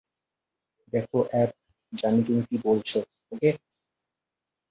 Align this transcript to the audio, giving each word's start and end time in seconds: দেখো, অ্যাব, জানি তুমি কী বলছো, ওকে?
দেখো, 0.93 1.17
অ্যাব, 1.31 1.49
জানি 1.93 2.19
তুমি 2.23 2.41
কী 2.49 2.57
বলছো, 2.63 2.99
ওকে? 3.31 3.49